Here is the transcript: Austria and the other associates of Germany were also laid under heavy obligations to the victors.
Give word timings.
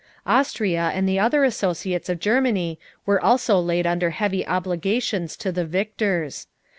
Austria 0.25 0.89
and 0.95 1.07
the 1.07 1.19
other 1.19 1.43
associates 1.43 2.09
of 2.09 2.19
Germany 2.19 2.79
were 3.05 3.21
also 3.23 3.59
laid 3.59 3.85
under 3.85 4.09
heavy 4.09 4.43
obligations 4.47 5.37
to 5.37 5.51
the 5.51 5.63
victors. 5.63 6.47